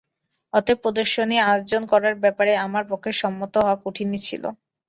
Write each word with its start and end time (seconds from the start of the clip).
অতএব 0.53 0.77
প্রদর্শনী 0.83 1.35
আয়োজন 1.45 1.81
করার 1.91 2.15
ব্যাপারে 2.23 2.51
আমার 2.65 2.83
পক্ষে 2.91 3.11
সম্মত 3.21 3.53
হওয়া 3.57 3.75
কঠিনই 3.83 4.19
ছিল। 4.27 4.43